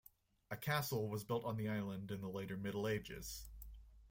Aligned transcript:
A 0.49 0.57
castle 0.57 1.07
was 1.07 1.23
built 1.23 1.45
on 1.45 1.57
the 1.57 1.69
island 1.69 2.09
in 2.09 2.21
the 2.21 2.27
later 2.27 2.57
Middle 2.57 2.87
Ages. 2.87 3.51